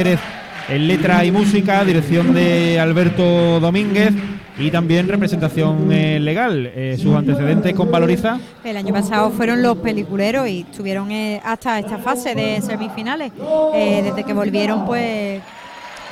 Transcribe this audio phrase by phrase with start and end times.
[0.00, 4.12] en letra y música, dirección de Alberto Domínguez
[4.58, 6.70] y también representación eh, legal.
[6.74, 8.38] Eh, sus antecedentes con Valoriza.
[8.64, 13.32] El año pasado fueron los peliculeros y estuvieron eh, hasta esta fase de semifinales.
[13.74, 15.42] desde que volvieron, pues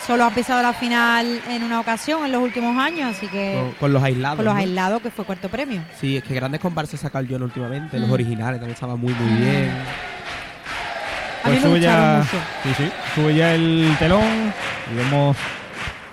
[0.07, 3.73] solo ha pisado la final en una ocasión en los últimos años, así que.
[3.81, 4.37] Con, los aislados.
[4.37, 5.83] Con los aislados, que fue cuarto premio.
[5.99, 7.99] Sí, es que grandes comparsas saca el últimamente.
[7.99, 9.71] Los originales también estaban muy, muy bien.
[11.49, 12.23] Pues sube ya,
[12.63, 14.53] sí, sí, sube ya el telón
[14.93, 15.37] y vemos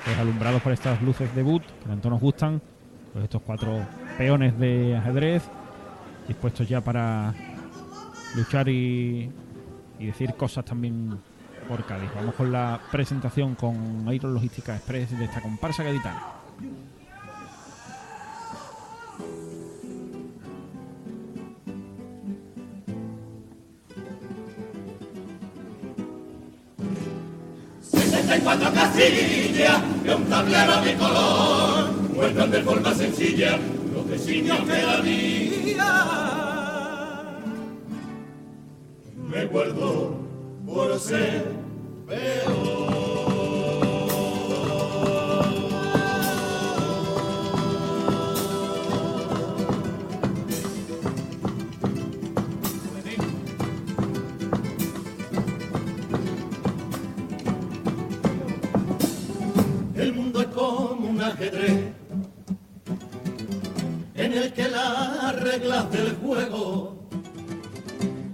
[0.05, 2.61] pues, alumbrados por estas luces de boot que tanto nos gustan,
[3.11, 3.85] pues estos cuatro
[4.17, 5.43] peones de ajedrez
[6.27, 7.33] dispuestos ya para
[8.35, 9.29] luchar y,
[9.99, 11.19] y decir cosas también
[11.67, 12.09] por Cádiz.
[12.15, 16.21] Vamos con la presentación con Aero Logística Express de esta comparsa gaditana.
[28.25, 33.59] 64 casillas de un tablero de color muestran de forma sencilla
[33.93, 35.91] los designios que la vida
[39.29, 40.17] me guardo
[40.65, 41.45] por ser
[42.07, 42.64] peor.
[65.75, 66.95] Reglas del juego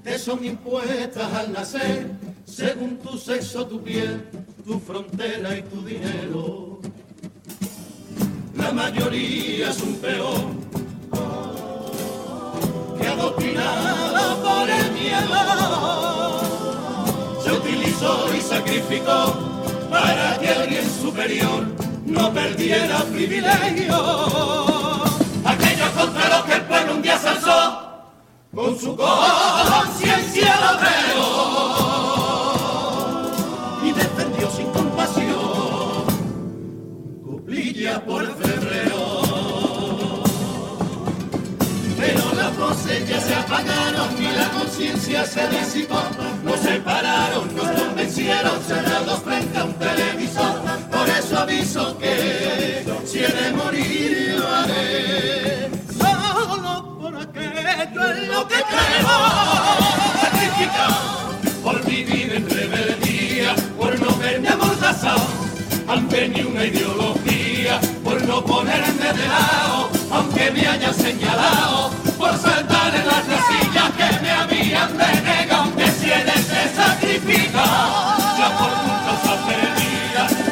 [0.04, 2.12] te son impuestas al nacer
[2.46, 4.28] según tu sexo, tu piel,
[4.66, 6.80] tu frontera y tu dinero.
[8.56, 10.60] La mayoría es un peón
[13.00, 16.42] que adoctrinado por el miedo
[17.42, 19.34] se utilizó y sacrificó
[19.90, 21.66] para que alguien superior
[22.06, 24.71] no perdiera privilegio.
[25.90, 27.92] Contra los que el pueblo un día se alzó
[28.56, 31.26] con su conciencia obrero
[33.84, 36.06] y defendió sin compasión
[37.26, 39.22] cuplilla por febrero.
[41.98, 46.02] Pero las voces ya se apagaron y la conciencia se disipó,
[61.64, 65.28] por vivir en rebeldía por no verme amordazado
[65.88, 72.96] ante ni una ideología por no ponerme de lado aunque me haya señalado por saltar
[72.96, 79.22] en las casillas que me habían denegado que si he de sacrificar ya por muchos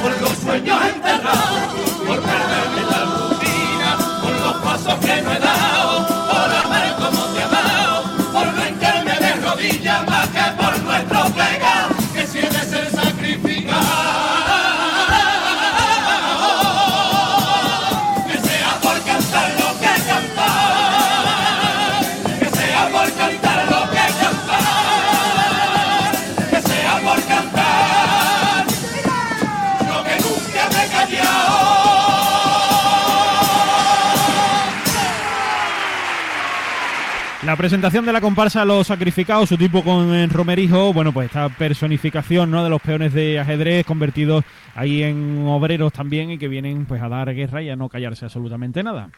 [0.01, 1.78] por los sueños enterrados,
[37.49, 42.51] La presentación de la comparsa Los Sacrificados, su tipo con Romerijo, bueno, pues esta personificación
[42.51, 42.63] ¿no?
[42.63, 44.45] de los peones de ajedrez convertidos
[44.75, 48.25] ahí en obreros también y que vienen pues a dar guerra y a no callarse
[48.25, 49.09] absolutamente nada.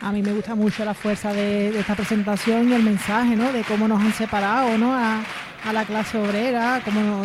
[0.00, 3.52] A mí me gusta mucho la fuerza de, esta presentación y el mensaje, ¿no?
[3.52, 4.94] De cómo nos han separado, ¿no?
[4.94, 5.24] A,
[5.72, 7.24] la clase obrera, cómo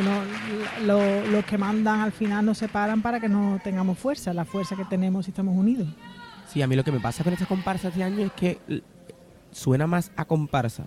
[0.82, 4.86] los que mandan al final nos separan para que no tengamos fuerza, la fuerza que
[4.86, 5.90] tenemos si estamos unidos.
[6.48, 8.58] Sí, a mí lo que me pasa con esta comparsa este año es que
[9.54, 10.86] suena más a comparsa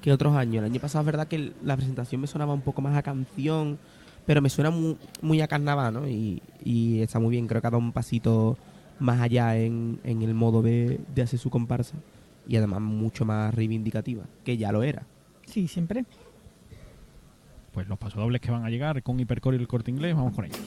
[0.00, 0.56] que otros años.
[0.56, 3.78] El año pasado es verdad que la presentación me sonaba un poco más a canción,
[4.26, 4.70] pero me suena
[5.22, 6.08] muy, a carnaval, ¿no?
[6.08, 6.42] Y,
[7.00, 8.56] está muy bien, creo que ha dado un pasito
[8.98, 11.96] más allá en, el modo de, de, hacer su comparsa
[12.46, 15.06] y además mucho más reivindicativa, que ya lo era.
[15.46, 16.04] Sí, siempre.
[17.72, 20.46] Pues los pasodobles que van a llegar con Hipercore y el corte inglés, vamos con
[20.46, 20.60] ellos.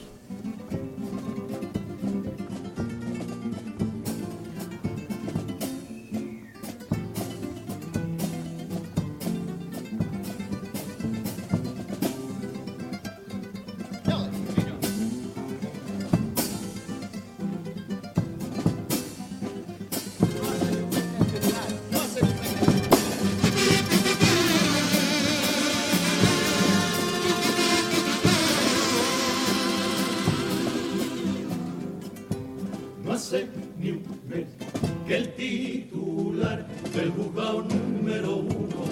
[35.07, 38.83] Que el titular del juzgado número uno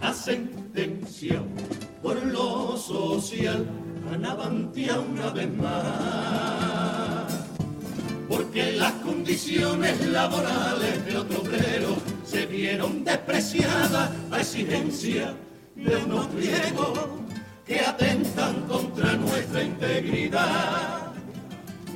[0.00, 1.46] ha sentenciado
[2.02, 3.66] por lo social
[4.12, 7.32] a Navantia una vez más.
[8.28, 15.34] Porque las condiciones laborales de otro obrero se vieron despreciadas a exigencia
[15.76, 16.98] de unos pliegos
[17.66, 21.12] que atentan contra nuestra integridad.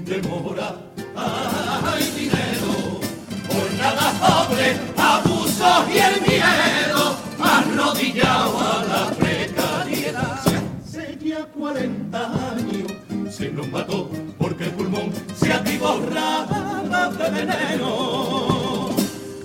[0.04, 0.76] Demora,
[1.16, 3.00] hay dinero,
[3.48, 10.40] por nada pobre, abusos y el miedo, arrodillado a la precariedad.
[10.84, 12.92] Hace ya 40 años
[13.34, 18.88] se nos mató porque el pulmón se atiborraba de veneno.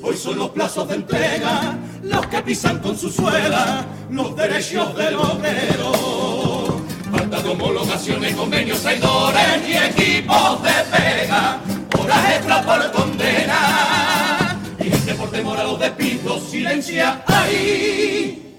[0.04, 5.16] Hoy son los plazos de entrega los que pisan con su suela los derechos del
[5.16, 6.11] obrero.
[7.52, 11.60] Homologaciones, convenios, traidores y equipos de pega,
[12.00, 14.58] horas extra por condena.
[14.80, 18.56] Y gente por temor a los despidos silencia ahí.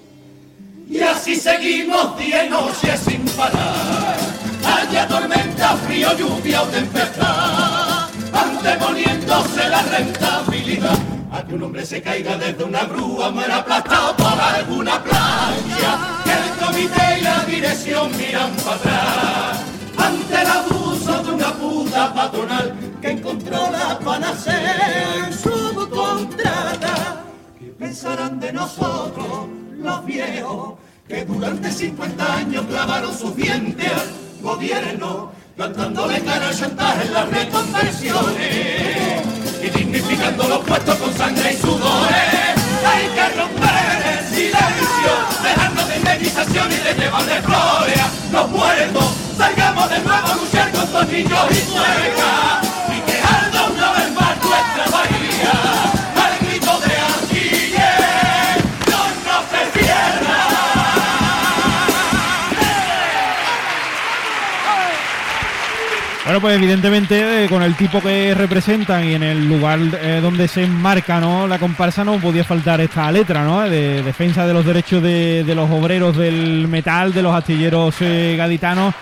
[0.90, 4.14] Y así seguimos día y noche sin parar.
[4.62, 12.36] Haya tormenta, frío, lluvia o tempestad, anteponiéndose la rentabilidad a que un hombre se caiga
[12.36, 18.52] desde una grúa, muera aplastado por alguna playa, que el comité y la dirección miran
[18.56, 19.62] para atrás,
[19.96, 27.24] ante el abuso de una puta patronal que encontró la panacea en su contrata.
[27.58, 29.48] ¿Qué pensarán de nosotros,
[29.78, 30.74] los viejos,
[31.08, 37.28] que durante 50 años clavaron sus dientes al gobierno, plantándole cara al chantaje en las
[37.30, 39.11] reconversiones?
[40.22, 42.16] Y dignificando los puestos con sangre y sudores.
[42.84, 49.04] Hay que romper el silencio, dejando de indemnización y de llevarle flores a los muertos.
[49.36, 52.71] Salgamos de nuevo a luchar con los niños y suegas
[66.32, 70.48] Bueno, pues evidentemente eh, con el tipo que representan y en el lugar eh, donde
[70.48, 71.46] se enmarca ¿no?
[71.46, 73.60] la comparsa no podía faltar esta letra, ¿no?
[73.68, 78.94] De defensa de los derechos de, los obreros del metal, de los astilleros eh, gaditanos.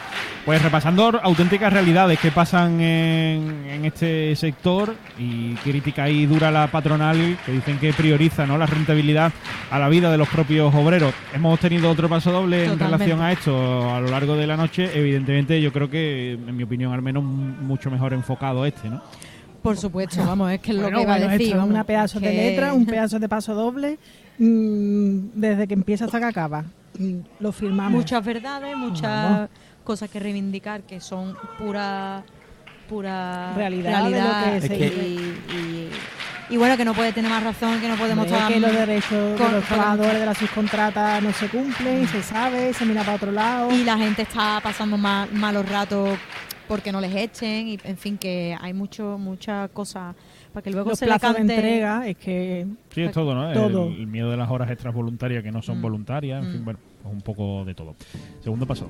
[0.45, 6.67] Pues repasando auténticas realidades que pasan en, en este sector y crítica ahí dura la
[6.69, 8.57] patronal que dicen que prioriza ¿no?
[8.57, 9.33] la rentabilidad
[9.71, 11.13] a la vida de los propios obreros.
[11.35, 14.91] Hemos tenido otro paso doble en relación a esto a lo largo de la noche.
[14.99, 19.03] Evidentemente yo creo que, en mi opinión al menos, mucho mejor enfocado este, ¿no?
[19.63, 21.55] Por supuesto, vamos, es que es lo Bueno, que iba bueno, a decir.
[21.55, 23.99] vamos, una pedazo de letra, un pedazo de paso doble,
[24.39, 26.65] mm, desde que empieza hasta que acaba.
[26.99, 27.93] Mm, Lo firmamos.
[27.93, 29.49] Muchas verdades, muchas Vamos.
[29.85, 32.23] Cosas que reivindicar que son pura
[32.88, 34.87] pura Realidad de lo que y, se
[35.56, 35.91] y-
[36.50, 39.38] y bueno, que no puede tener más razón, que no podemos estar que los derechos
[39.41, 43.15] con- de los trabajadores de las subcontratas no se cumplen, se sabe, se mira para
[43.17, 43.71] otro lado.
[43.73, 46.19] y la gente está pasando mal- malos ratos
[46.67, 50.17] porque no les echen y en fin que hay mucho muchas cosas
[50.53, 53.35] para que luego los se le plazos de cante entrega es que Sí, es todo,
[53.37, 53.53] ¿no?
[53.53, 53.87] Todo.
[53.87, 55.82] El, el miedo de las horas extras voluntarias que no son Mm.
[55.82, 56.53] voluntarias, en Mm.
[56.53, 57.94] fin, bueno, pues un poco de todo.
[58.43, 58.88] Segundo paso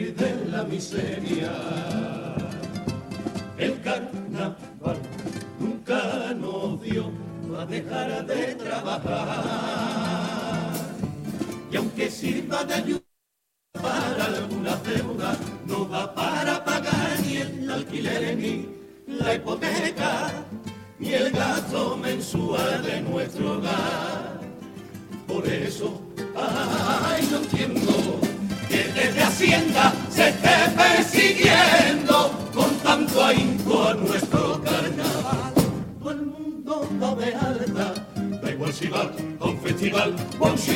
[0.00, 1.52] de la miseria.
[3.56, 4.98] El carnaval
[5.60, 7.12] nunca nos dio
[7.48, 9.44] para dejar de trabajar.
[11.70, 13.03] Y aunque sirva de ayuda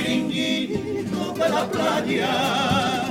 [0.09, 3.05] chiringuito de la playa.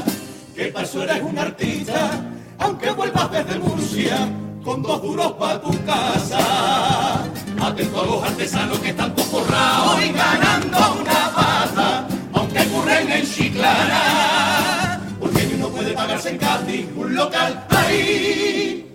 [0.55, 2.09] Que paso eres un artista,
[2.57, 4.17] aunque vuelvas desde Murcia
[4.63, 7.23] con dos duros pa' tu casa.
[7.61, 13.25] Atento a los artesanos que están todos forrados y ganando una pata, aunque curren en
[13.25, 14.99] Chiclana.
[15.19, 18.85] Porque uno puede pagarse en Cádiz un local ahí.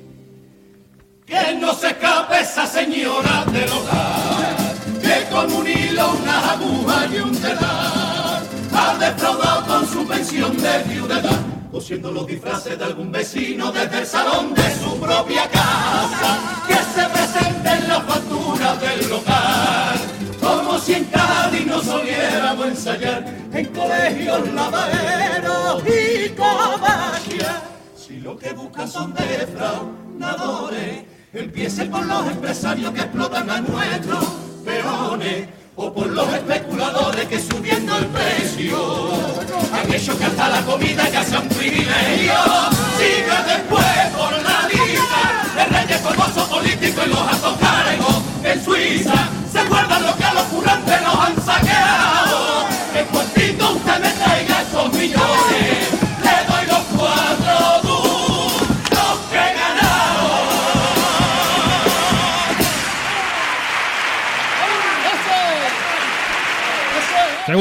[1.25, 4.62] Que no se escape esa señora del hogar
[5.13, 8.43] que con un hilo, una aguja y un telar
[8.75, 11.41] ha defraudado con su pensión de viudedad,
[11.71, 17.09] cosiendo los disfraces de algún vecino desde el salón de su propia casa, que se
[17.09, 20.01] presente en la factura del local,
[20.41, 27.63] como si en Cádiz nos soliéramos ensayar en colegios lavaderos y covachias.
[27.95, 31.05] Si lo que buscan son defraudadores,
[31.35, 34.52] empiece por los empresarios que explotan a nuestros
[35.75, 38.79] o por los especuladores que subiendo el precio
[39.73, 42.35] han hecho que hasta la comida ya sea un privilegio.
[42.99, 43.85] Siga después
[44.17, 45.23] por la lista
[45.57, 50.35] de reyes famosos políticos y los altos cargos en Suiza se guardan lo que a
[50.35, 52.67] los curantes nos han saqueado.
[52.95, 55.62] En cuantito usted me traiga esos millones,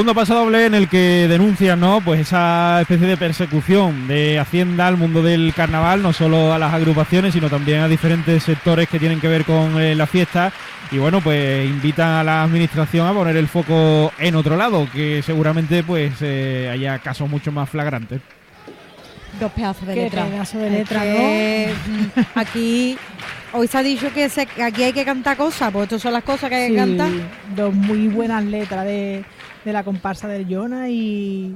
[0.01, 2.01] Segundo paso doble en el que denuncian, ¿no?
[2.01, 6.73] Pues esa especie de persecución de Hacienda al mundo del carnaval, no solo a las
[6.73, 10.51] agrupaciones, sino también a diferentes sectores que tienen que ver con eh, la fiesta.
[10.91, 15.21] Y bueno, pues invitan a la administración a poner el foco en otro lado, que
[15.23, 18.21] seguramente pues eh, haya casos mucho más flagrantes.
[19.39, 20.25] Dos pedazos de Qué letra.
[20.25, 22.97] pedazo de letra, que, mm, Aquí,
[23.53, 26.13] hoy se ha dicho que se- que aquí hay que cantar cosas, pues estas son
[26.13, 27.09] las cosas que hay que cantar.
[27.55, 29.23] Dos muy buenas letras de,
[29.65, 31.55] de la comparsa del Jonah y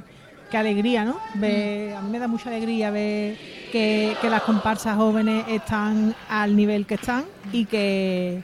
[0.51, 1.17] qué alegría, ¿no?
[1.35, 3.35] Ver- a mí me da mucha alegría ver
[3.71, 8.43] que, que las comparsas jóvenes están al nivel que están y que,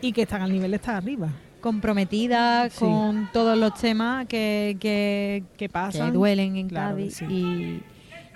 [0.00, 1.28] y que están al nivel de estar arriba.
[1.60, 2.78] Comprometida Sí.
[2.80, 6.10] con todos los temas que, que, ¿Qué que pasa?
[6.10, 7.24] duelen en Claro que Cádiz sí.
[7.26, 7.82] y,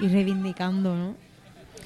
[0.04, 1.14] y reivindicando, ¿no?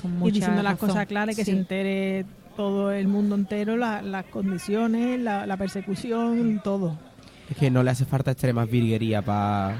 [0.02, 1.52] Con y diciendo las cosas claras, que Sí.
[1.52, 2.25] se entere
[2.56, 6.99] todo el mundo entero, la- las condiciones, la, la persecución, todo.
[7.50, 9.76] Es que no le hace falta extrema virguería para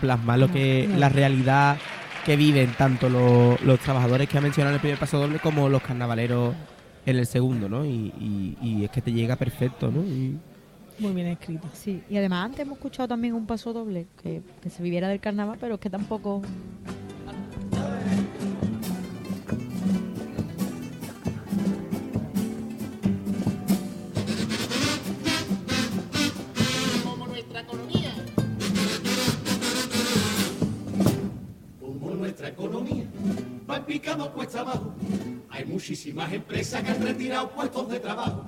[0.00, 1.76] plasmar lo que la realidad
[2.24, 5.68] que viven tanto los, los trabajadores que ha mencionado en el primer paso doble como
[5.68, 6.54] los carnavaleros
[7.06, 7.84] en el segundo, ¿no?
[7.84, 10.02] Y, y- y es que te llega perfecto, ¿no?
[10.02, 10.38] Y-
[10.98, 11.66] Muy bien escrito.
[11.72, 15.18] Sí, y además antes hemos escuchado también un paso doble, que, que se viviera del
[15.18, 16.42] carnaval, pero es que tampoco...
[34.50, 34.92] cuesta abajo.
[35.50, 38.44] Hay muchísimas empresas que han retirado puestos de trabajo.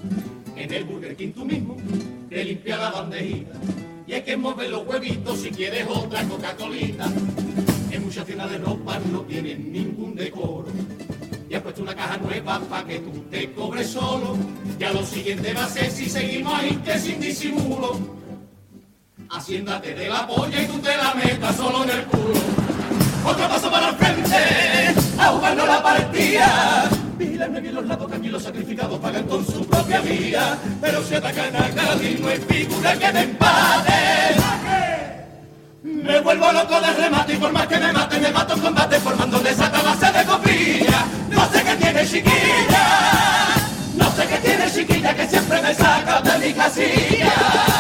[0.56, 1.76] En el Burger King tú mismo
[2.28, 3.52] te limpia la bandejita.
[4.06, 7.06] Y hay que mover los huevitos si quieres otra Coca-Colita.
[7.90, 10.66] En muchas tiendas de ropa no tienen ningún decoro.
[11.48, 14.36] Y has puesto una caja nueva para que tú te cobres solo.
[14.78, 17.98] Ya lo siguiente va a ser si seguimos ahí que sin disimulo.
[19.30, 22.40] Haciéndate de la polla y tú te la metas solo en el culo.
[23.24, 26.88] Otro paso para el frente, a jugarnos la partida.
[27.16, 30.58] Vigilarme bien los lados que los sacrificados pagan con su propia vida.
[30.80, 33.92] Pero si atacan a Cádiz no hay figura que me empate.
[35.82, 39.00] Me vuelvo loco de remate y por más que me mate, me mato en combate
[39.00, 41.06] formando desata base de copilla.
[41.30, 42.86] No sé qué tiene chiquilla,
[43.96, 47.71] no sé qué tiene chiquilla que siempre me saca de mi casilla.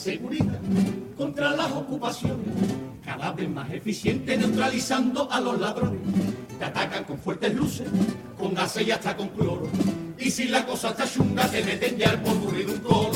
[0.00, 0.58] Seguridad
[1.16, 2.46] contra las ocupaciones,
[3.04, 6.00] cada vez más eficiente neutralizando a los ladrones.
[6.58, 7.86] Te atacan con fuertes luces,
[8.38, 9.68] con gases y hasta con cloro.
[10.18, 13.12] Y si la cosa está chunga, te meten ya polvo de un coro.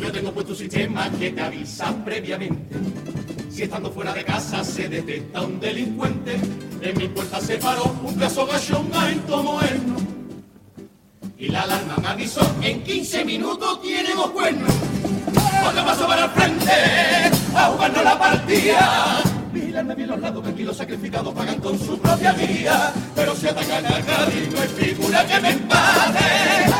[0.00, 2.76] Yo tengo puesto un sistema que te avisa previamente.
[3.50, 6.40] Si estando fuera de casa se detecta un delincuente,
[6.80, 9.96] en mi puerta se paró un caso gachón en moderno.
[11.36, 14.74] Y la alarma me avisó, en 15 minutos tenemos cuernos.
[15.66, 16.72] Otro paso para el frente,
[17.54, 19.22] a jugarnos la partida.
[19.52, 22.92] Vigilarme bien los lados, que aquí los sacrificados pagan con su propia vida.
[23.14, 26.70] Pero si atacan a Cádiz, no hay figura que me empate.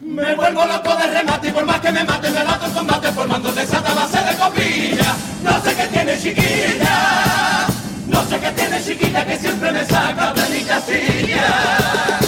[0.00, 3.12] Me vuelvo loco de remate y por más que me mate, me mato en combate
[3.12, 5.14] formando desata base de copilla.
[5.42, 7.66] No sé qué tiene chiquilla,
[8.06, 12.23] no sé qué tiene chiquilla que siempre me saca de mi casilla.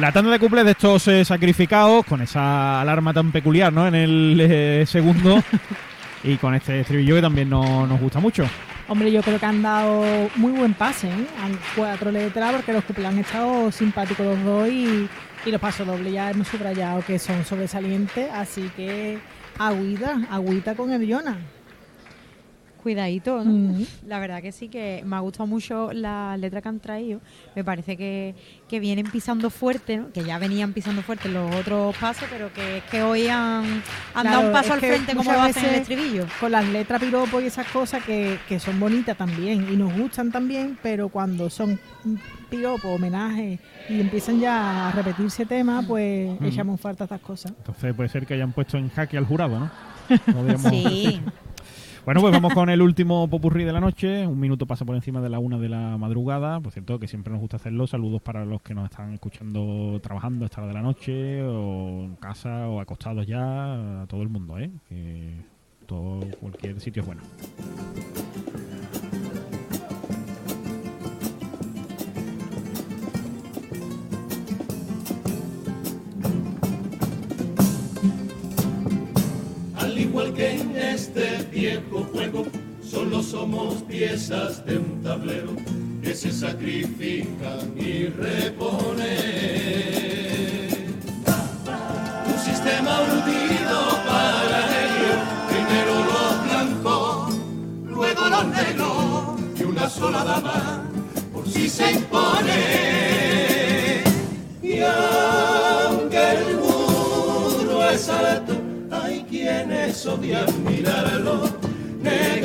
[0.00, 3.86] La tanda de cuplés de estos eh, sacrificados, con esa alarma tan peculiar, ¿no?
[3.86, 5.42] En el eh, segundo.
[6.22, 8.44] y con este estribillo que también no- nos gusta mucho.
[8.86, 10.04] Hombre, yo creo que han dado
[10.36, 11.26] muy buen pase, ¿eh?
[11.42, 15.08] Han cuatro letras porque los cuplés han estado simpáticos los dos y,
[15.46, 19.18] los pasos dobles ya hemos subrayado que son sobresalientes, así que
[19.58, 21.36] agüita, agüita con el Jonas.
[22.88, 23.52] Cuidadito, ¿no?
[23.52, 23.84] Mm.
[24.06, 27.20] La verdad que sí, que me ha gustado mucho la letra que han traído.
[27.54, 28.34] Me parece que,
[28.66, 30.10] que vienen pisando fuerte, ¿no?
[30.10, 33.82] que ya venían pisando fuerte los otros pasos, pero que, que hoy han,
[34.14, 36.24] han Claro, dado un paso es al frente como lo hacen en el estribillo.
[36.40, 40.32] Con las letras piropo y esas cosas que, que son bonitas también y nos gustan
[40.32, 41.78] también, pero cuando son
[42.48, 43.58] piropo, homenaje
[43.90, 47.52] y empiezan ya a repetirse temas, pues echamos falta estas cosas.
[47.58, 49.70] Entonces puede ser que hayan puesto en jaque al jurado, ¿no?
[50.32, 51.20] Podríamos- Sí,
[52.08, 54.26] Bueno, pues vamos con el último popurrí de la noche.
[54.26, 56.58] Un minuto pasa por encima de la una de la madrugada.
[56.58, 57.86] Por cierto, que siempre nos gusta hacerlo.
[57.86, 62.16] Saludos para los que nos están escuchando trabajando esta hora de la noche, o en
[62.16, 64.00] casa, o acostados ya.
[64.04, 64.70] A todo el mundo, ¿eh?
[65.84, 67.20] Todo, cualquier sitio es bueno.
[81.58, 82.46] Viejo juego,
[82.88, 85.56] solo somos piezas de un tablero
[86.00, 89.08] que se sacrifican y reponen.
[92.26, 95.12] Un sistema urdido para ello,
[95.48, 97.34] primero los blancos,
[97.86, 100.84] luego los negros y una sola dama
[101.32, 102.62] por si se impone.
[104.62, 108.54] Y aunque el muro es alto,
[108.90, 111.47] hay quienes odian mirarlo,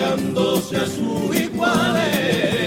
[0.03, 2.62] negándose a sus iguales.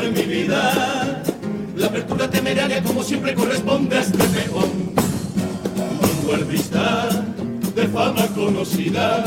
[0.00, 1.22] Mi vida.
[1.76, 4.94] La apertura temeraria como siempre corresponde a este peón.
[5.76, 7.08] Un guardista
[7.74, 9.24] de fama conocida,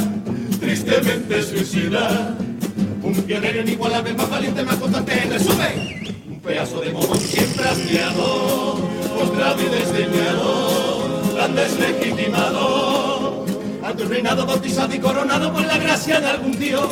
[0.59, 2.35] tristemente suicida.
[3.03, 6.15] Un pionero inigualable, más valiente, más constante en resumen.
[6.29, 8.79] Un pedazo de modo siempre hastiado,
[9.17, 13.45] postrado y desdeñado, tan deslegitimado.
[13.83, 16.89] Ante un reinado bautizado y coronado por la gracia de algún dios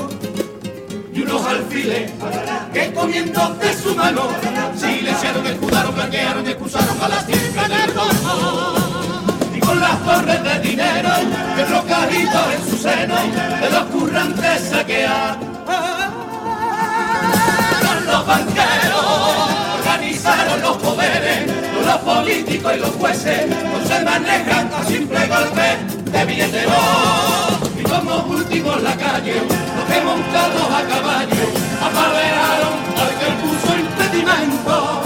[1.13, 2.11] y unos alfiles
[2.73, 4.29] que comiendo de su mano
[4.75, 8.75] silenciaron, escudaron, blanquearon y excusaron a las tiendas del rojo.
[9.55, 11.09] Y con las torres de dinero
[11.55, 13.15] que rocaditos en su seno
[13.61, 15.53] de los currantes saquearon
[18.07, 19.05] los banqueros,
[19.79, 21.47] organizaron los poderes,
[21.85, 25.77] los políticos y los jueces no se manejan a simple golpe
[26.11, 27.22] de billetero.
[28.13, 31.45] Como últimos la calle, los que montados a caballo
[31.81, 35.01] apaveraron al que puso impedimento.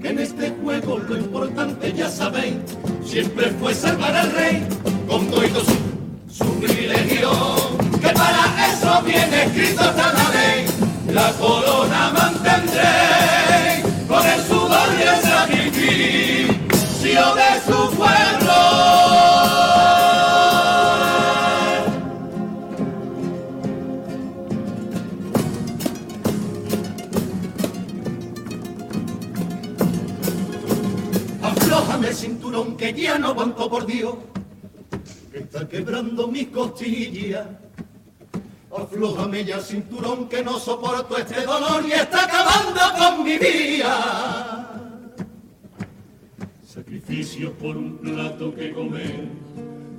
[0.00, 2.58] Que en este juego lo importante ya sabéis,
[3.04, 4.64] siempre fue salvar al rey
[5.08, 7.32] con todo su, su privilegio.
[8.00, 10.66] Que para eso viene escrito está la ley,
[11.12, 12.41] la corona mantendré
[32.82, 34.16] que ya no aguanto por Dios,
[35.32, 37.46] está quebrando mis costillas.
[38.76, 44.68] Aflójame ya cinturón que no soporto este dolor y está acabando con mi vida.
[46.66, 49.28] Sacrificio por un plato que comer,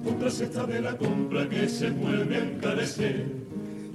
[0.06, 3.28] otra cesta de la compra que se vuelve a encarecer.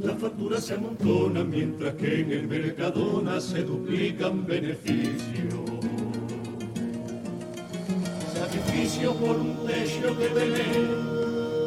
[0.00, 5.77] Las facturas se amontonan mientras que en el Mercadona se duplican beneficios.
[9.00, 10.90] Por un techo que tener,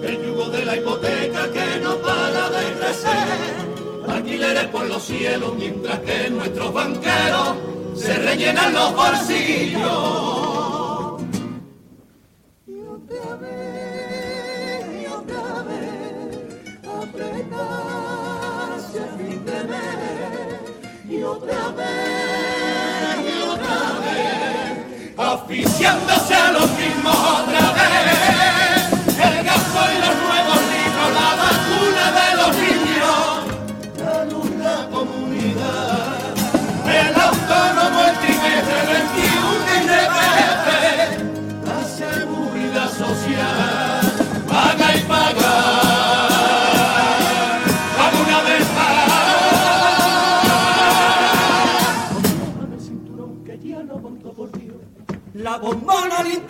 [0.03, 3.55] el yugo de la hipoteca que no para de crecer,
[4.07, 7.55] alquileres por los cielos, mientras que nuestros banqueros
[7.95, 9.81] se rellenan los bolsillos.
[12.67, 18.19] Y otra vez, y otra vez, apretarse
[18.99, 20.59] a fin de mes,
[21.09, 22.20] y otra vez,
[25.51, 27.80] asfixiándose a los mismos otra vez,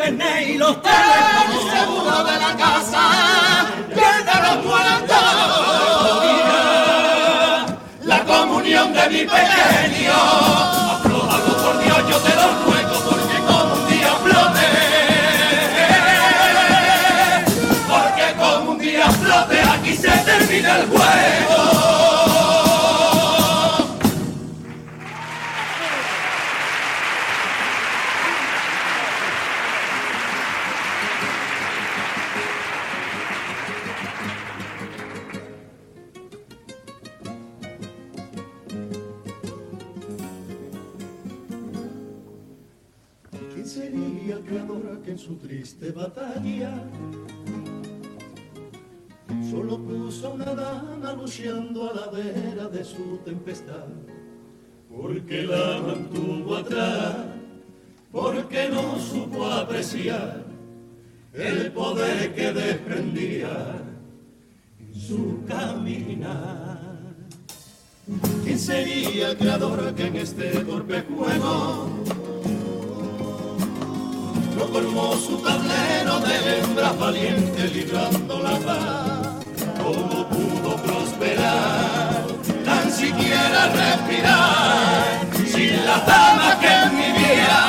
[0.03, 3.67] internet y los teléfonos seguro de la casa.
[3.93, 5.17] ¡Pierda los muertos!
[8.03, 10.13] La comunión de mi pequeño.
[10.91, 14.67] Aflójalo por Dios, yo te lo ruego porque como un día flote.
[17.89, 21.40] Porque como un día flote aquí se termina el juego.
[54.89, 57.15] Porque la mantuvo atrás,
[58.11, 60.43] porque no supo apreciar
[61.33, 63.81] el poder que desprendía
[64.79, 66.79] en su caminar.
[68.43, 71.89] ¿Quién sería el creador que en este torpe juego
[74.61, 79.45] no colmó su tablero de hembras valientes librando la paz.
[79.81, 82.10] ¿Cómo pudo prosperar?
[83.01, 87.61] Tan siquiera respirar sin las damas que en mi vida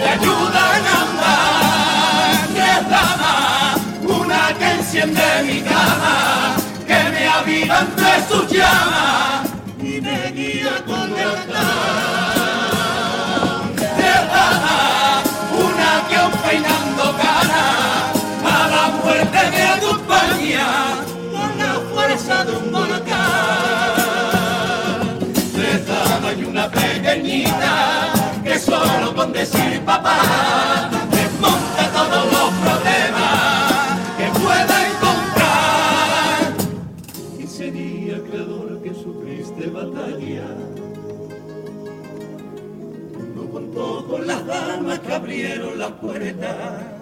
[0.00, 2.48] le ayudan a andar.
[2.52, 6.56] Tres damas, una que enciende mi cama,
[6.88, 9.48] que me aviva entre sus llamas
[9.80, 11.62] y me guía con lealtad.
[13.76, 17.64] Tres damas, una que aún peinando cara
[18.44, 20.66] a la muerte me acompaña
[21.32, 23.35] con la fuerza de un volcán.
[26.26, 28.12] Tres damas y una pequeñita
[28.42, 36.54] que solo con decir papá desmonta todos los problemas que pueda encontrar.
[37.38, 40.48] Y sería creador que en su triste batalla
[43.34, 46.96] no contó con las damas que abrieron las puertas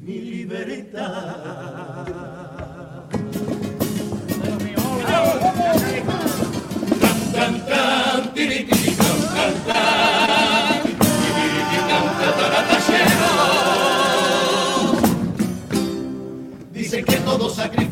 [0.00, 1.97] mi libertad.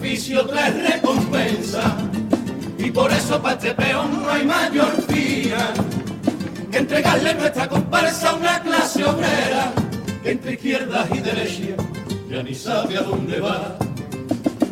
[0.07, 1.97] Sacrificio trae recompensa
[2.79, 5.73] y por eso para este peón no hay mayor fía
[6.71, 9.73] que entregarle nuestra comparsa a una clase obrera
[10.23, 11.87] que entre izquierdas y derechas
[12.31, 13.77] ya ni sabe a dónde va.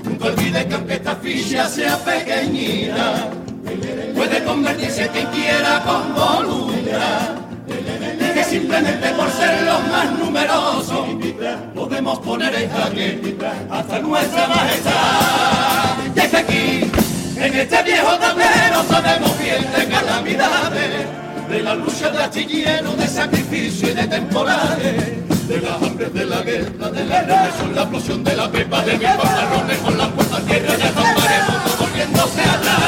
[0.04, 3.30] Nunca olvide que aunque esta ficha sea pequeñita,
[4.14, 7.43] puede convertirse en quien quiera con voluntad.
[8.54, 11.08] Simplemente por ser los más numerosos
[11.74, 13.36] podemos poner en jaque
[13.68, 15.96] hasta nuestra majestad.
[16.14, 16.90] Y es que aquí,
[17.36, 21.06] en este viejo tablero, sabemos bien de calamidades
[21.48, 26.42] de la lucha de astillero, de sacrificio y de temporales, de las hambres de la
[26.42, 30.38] guerra, de la represión, la explosión de la pepa, de mil pantalones con la puerta
[30.42, 32.78] tierra, ya estamparemos volviéndose atrás.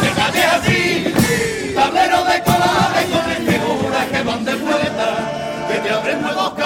[0.00, 2.42] Que te así, tablero de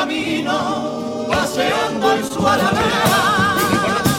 [0.04, 3.56] caminos, paseando en su alameda.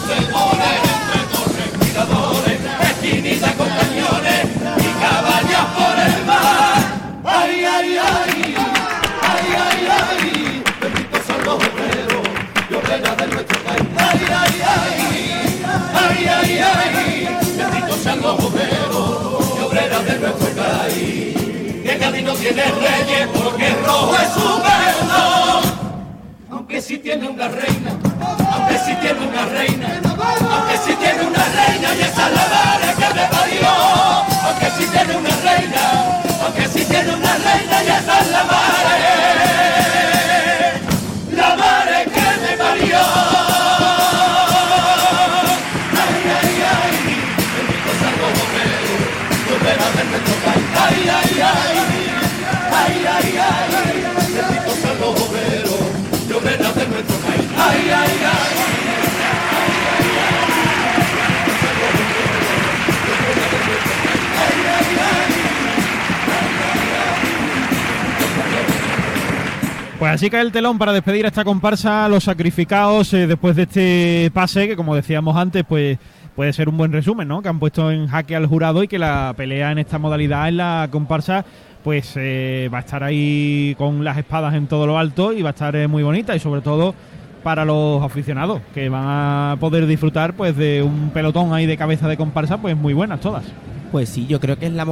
[0.08, 4.46] Temores, entre torres, miradores, esquinitas con cañones
[4.78, 6.80] y caballas por el mar.
[7.24, 8.54] Ay, ay, ay,
[9.26, 12.26] ay, ay, ay, benditos son los obreros
[12.68, 13.82] y obreras de nuestro país.
[13.96, 14.94] Ay, ay, ay,
[15.94, 21.82] ay, ay, ay, benditos sean los obreros y obreras de nuestro país.
[21.84, 25.75] Que Cádiz no tiene reyes porque rojo es su perdón.
[26.76, 27.90] Aunque si tiene una reina,
[28.52, 32.92] aunque si tiene una reina, aunque si tiene una reina y esa es la madre
[32.98, 33.70] que me parió,
[34.44, 39.65] aunque si tiene una reina, aunque si tiene una reina y esa es la madre,
[70.06, 73.62] Pues así cae el telón para despedir a esta comparsa, los sacrificados eh, después de
[73.62, 75.98] este pase, que como decíamos antes, pues
[76.36, 77.42] puede ser un buen resumen, ¿no?
[77.42, 80.58] Que han puesto en jaque al jurado y que la pelea en esta modalidad en
[80.58, 81.44] la comparsa
[81.82, 85.50] pues eh, va a estar ahí con las espadas en todo lo alto y va
[85.50, 86.94] a estar eh, muy bonita y sobre todo
[87.42, 92.06] para los aficionados que van a poder disfrutar pues de un pelotón ahí de cabeza
[92.06, 93.42] de comparsa pues muy buenas todas.
[93.90, 94.84] Pues sí, yo creo que es la